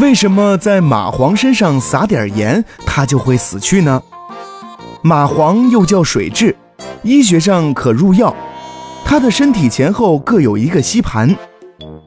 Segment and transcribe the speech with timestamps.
[0.00, 4.02] 为什么在蚂蟥身上撒点盐，它就会死去呢？
[5.04, 6.54] 蚂蟥又叫水蛭，
[7.02, 8.34] 医学上可入药。
[9.04, 11.36] 它的身体前后各有一个吸盘，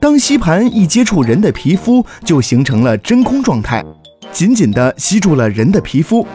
[0.02, 3.86] 当吸盘一接触人的皮肤，就形成了真空状态，
[4.32, 6.26] 紧紧地吸住了人的皮肤。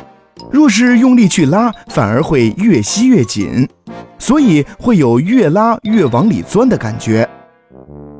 [0.52, 3.68] 若是用力去拉，反而会越吸越紧，
[4.16, 7.28] 所以会有越拉越往里钻的感觉。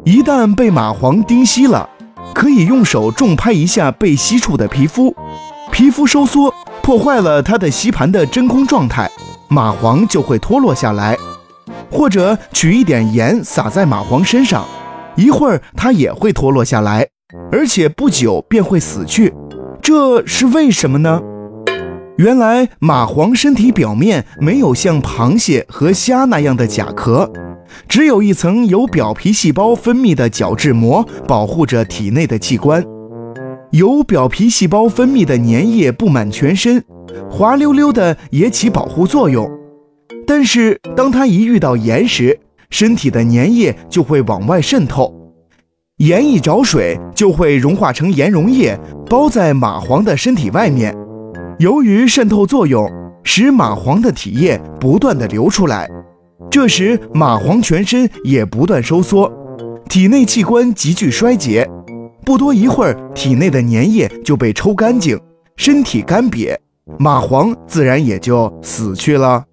[0.05, 1.89] 一旦被蚂蟥叮吸了，
[2.39, 5.13] 可以用手重拍一下被吸触的皮肤，
[5.73, 9.11] 皮肤收缩，破坏了它的吸盘的真空状态，
[9.51, 11.19] 蚂蟥就会脱落下来。
[11.91, 14.65] 或者取一点盐撒在蚂蟥身上，
[15.17, 17.09] 一会儿它也会脱落下来，
[17.51, 19.35] 而且不久便会死去。
[19.83, 21.21] 这是为什么呢？
[22.19, 27.33] 原来蚂蟥身体表面没有像螃蟹和虾那样的甲壳，
[27.89, 32.85] 只有一层由表皮细胞分泌的角质膜保护着体内的器官。
[33.73, 36.83] 由表皮细胞分泌的粘液布满全身，
[37.31, 39.47] 滑溜溜的也起保护作用。
[40.27, 42.39] 但是，当它一遇到盐时，
[42.71, 45.15] 身体的粘液就会往外渗透，
[45.99, 50.95] 盐一着水就会融化成盐溶液，包在蚂蟥的身体外面。
[51.59, 52.91] 由于渗透作用，
[53.25, 55.89] 使蚂蟥的体液不断的流出来，
[56.51, 59.31] 这时蚂蟥全身也不断收缩，
[59.89, 61.69] 体内器官急剧衰竭。
[62.25, 65.19] 不多一会儿，体内的粘液就被抽干净，
[65.57, 66.57] 身体干瘪，
[66.99, 69.45] 蚂蟥自然也就死去了。